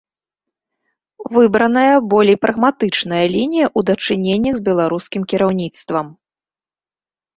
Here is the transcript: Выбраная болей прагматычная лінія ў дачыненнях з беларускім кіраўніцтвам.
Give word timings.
Выбраная 1.33 1.97
болей 2.15 2.37
прагматычная 2.45 3.21
лінія 3.35 3.67
ў 3.77 3.91
дачыненнях 3.91 4.55
з 4.61 4.65
беларускім 4.71 5.21
кіраўніцтвам. 5.35 6.07